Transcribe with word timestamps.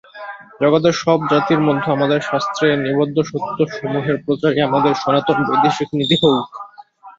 জগতের 0.61 0.95
সব 1.03 1.19
জাতির 1.31 1.61
মধ্যে 1.67 1.87
আমাদের 1.91 2.19
শাস্ত্রে 2.29 2.67
নিবদ্ধ 2.77 3.17
সত্যসমূহের 3.29 4.17
প্রচারই 4.23 4.59
আমাদের 4.67 4.93
সনাতন 5.01 5.37
বৈদেশিক 5.47 5.89
নীতি 5.97 6.15
হউক। 6.21 6.49